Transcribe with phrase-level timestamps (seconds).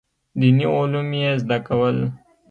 [0.39, 1.97] دیني علوم یې زده کول.